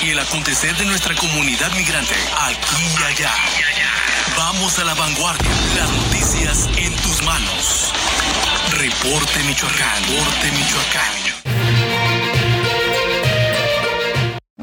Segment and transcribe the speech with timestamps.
[0.00, 2.14] y el acontecer de nuestra comunidad migrante
[2.46, 3.32] aquí y allá.
[4.34, 5.50] Vamos a la vanguardia.
[5.76, 7.92] Las noticias en tus manos.
[8.70, 10.04] Reporte Michoacán.
[10.04, 11.37] Reporte Michoacán.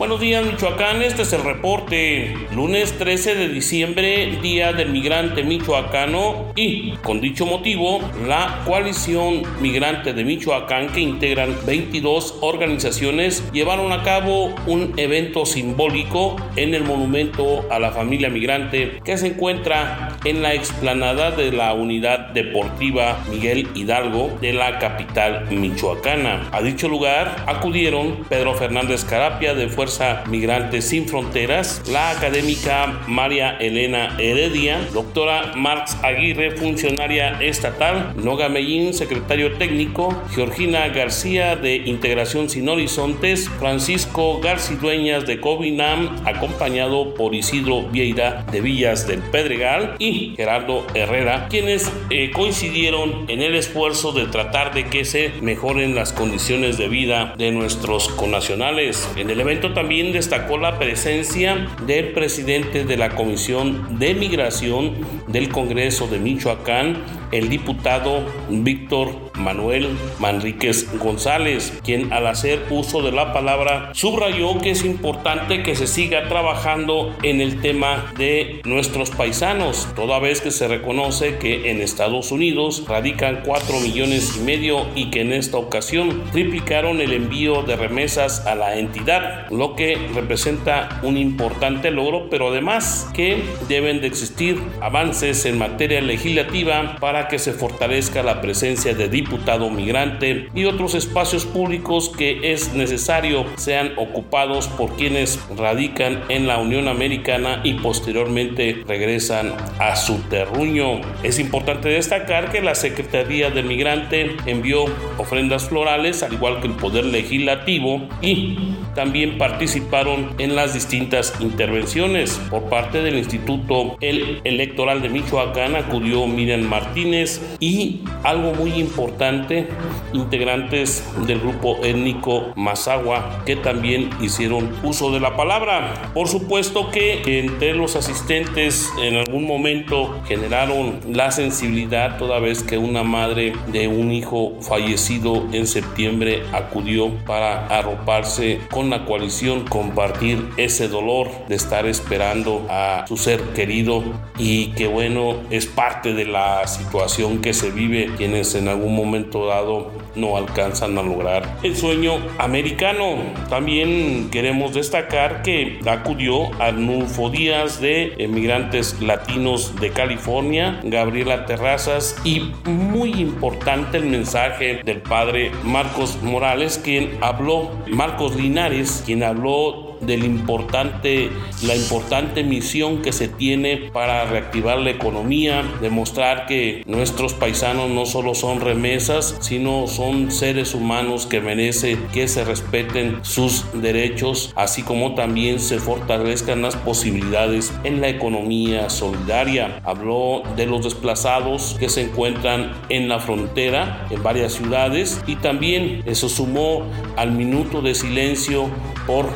[0.05, 2.36] Buenos días Michoacán, este es el reporte.
[2.54, 10.13] Lunes 13 de diciembre, Día del Migrante Michoacano y, con dicho motivo, la coalición migrante
[10.13, 17.66] de Michoacán que integran 22 organizaciones llevaron a cabo un evento simbólico en el monumento
[17.72, 23.70] a la familia migrante que se encuentra en la explanada de la unidad deportiva Miguel
[23.76, 26.49] Hidalgo de la capital michoacana.
[26.51, 33.57] A dicho lugar acudieron Pedro Fernández Carapia de Fuerza Migrantes Sin Fronteras, la académica María
[33.59, 42.49] Elena Heredia, doctora Marx Aguirre, funcionaria estatal, Noga Mellín, secretario técnico, Georgina García de Integración
[42.49, 50.15] Sin Horizontes, Francisco Garcidueñas de Covinam, acompañado por Isidro Vieira de Villas del Pedregal y
[50.35, 56.13] Gerardo Herrera, quienes eh, coincidieron en el esfuerzo de tratar de que se mejoren las
[56.13, 59.10] condiciones de vida de nuestros connacionales.
[59.16, 64.94] En el evento también destacó la presencia del presidente de la Comisión de Migración
[65.28, 67.03] del Congreso de Michoacán,
[67.36, 74.72] el diputado Víctor Manuel Manríquez González, quien al hacer uso de la palabra subrayó que
[74.72, 80.51] es importante que se siga trabajando en el tema de nuestros paisanos, toda vez que
[80.51, 85.57] se reconoce que en Estados Unidos radican 4 millones y medio y que en esta
[85.57, 92.29] ocasión triplicaron el envío de remesas a la entidad, lo que representa un importante logro,
[92.29, 98.41] pero además que deben de existir avances en materia legislativa para que se fortalezca la
[98.41, 105.40] presencia de diputado migrante y otros espacios públicos que es necesario sean ocupados por quienes
[105.56, 111.02] radican en la Unión Americana y posteriormente regresan a su terruño.
[111.24, 114.86] Es importante destacar que la Secretaría del Migrante envió
[115.18, 118.57] ofrendas florales al igual que el Poder Legislativo y
[118.96, 122.40] también participaron en las distintas intervenciones.
[122.50, 127.14] Por parte del Instituto Electoral de Michoacán acudió Miriam Martínez
[127.59, 129.67] y algo muy importante,
[130.13, 136.11] integrantes del grupo étnico Mazagua que también hicieron uso de la palabra.
[136.13, 142.77] Por supuesto que entre los asistentes en algún momento generaron la sensibilidad toda vez que
[142.77, 150.49] una madre de un hijo fallecido en septiembre acudió para arroparse con la coalición, compartir
[150.57, 154.03] ese dolor de estar esperando a su ser querido
[154.37, 156.94] y que bueno, es parte de la situación
[157.41, 163.17] que se vive quienes en algún momento dado no alcanzan a lograr el sueño americano.
[163.50, 172.51] También queremos destacar que acudió Arnulfo Díaz de Emigrantes Latinos de California, Gabriela Terrazas y
[172.66, 180.23] muy importante el mensaje del padre Marcos Morales, quien habló, Marcos Linares, quien habló del
[180.23, 181.29] importante,
[181.63, 188.06] la importante misión que se tiene para reactivar la economía, demostrar que nuestros paisanos no
[188.06, 194.83] solo son remesas, sino son seres humanos que merecen que se respeten sus derechos, así
[194.83, 199.81] como también se fortalezcan las posibilidades en la economía solidaria.
[199.83, 206.03] Habló de los desplazados que se encuentran en la frontera en varias ciudades y también
[206.06, 206.83] eso sumó
[207.16, 208.69] al minuto de silencio
[209.06, 209.30] por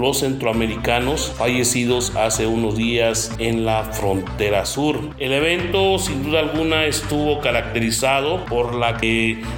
[0.00, 4.98] los centroamericanos fallecidos hace unos días en la frontera sur.
[5.18, 8.98] El evento sin duda alguna estuvo caracterizado por la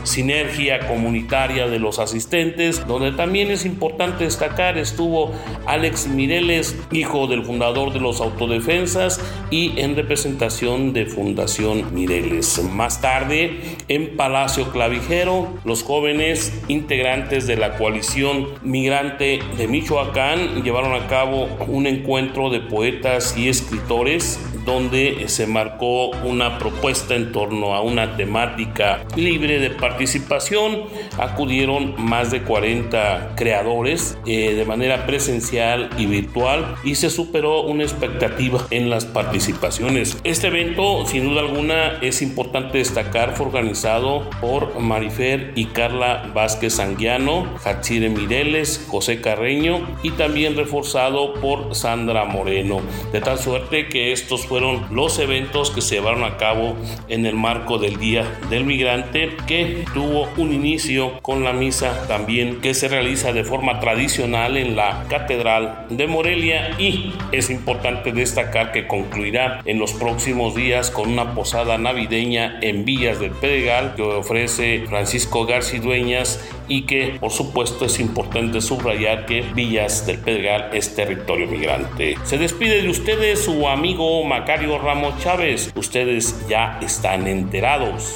[0.04, 5.32] sinergia comunitaria de los asistentes, donde también es importante destacar estuvo
[5.66, 9.20] Alex Mireles, hijo del fundador de los autodefensas
[9.50, 12.62] y en representación de Fundación Mireles.
[12.70, 20.94] Más tarde, en Palacio Clavijero, los jóvenes integrantes de la coalición migrante de Michoacán llevaron
[20.94, 27.74] a cabo un encuentro de poetas y escritores donde se marcó una propuesta en torno
[27.74, 30.84] a una temática libre de participación.
[31.18, 37.84] Acudieron más de 40 creadores eh, de manera presencial y virtual y se superó una
[37.84, 40.18] expectativa en las participaciones.
[40.24, 46.78] Este evento, sin duda alguna, es importante destacar, fue organizado por Marifer y Carla Vázquez
[46.80, 52.80] Anguiano, Hachire Mireles, José Carreño y también reforzado por Sandra Moreno.
[53.12, 56.74] De tal suerte que estos fueron los eventos que se llevaron a cabo
[57.06, 62.60] en el marco del Día del Migrante, que tuvo un inicio con la misa también
[62.60, 66.74] que se realiza de forma tradicional en la Catedral de Morelia.
[66.80, 72.84] Y es importante destacar que concluirá en los próximos días con una posada navideña en
[72.84, 79.26] Villas del Pedregal que ofrece Francisco García Dueñas y que por supuesto es importante subrayar
[79.26, 82.16] que Villas del Pedregal es territorio migrante.
[82.22, 85.72] Se despide de ustedes su amigo Macario Ramos Chávez.
[85.74, 88.14] Ustedes ya están enterados.